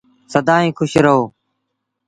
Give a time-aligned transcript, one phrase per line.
[0.33, 1.23] سدائيٚݩ کُش رهو۔